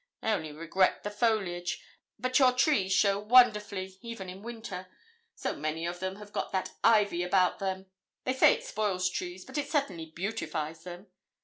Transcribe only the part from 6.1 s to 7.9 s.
have got that ivy about them.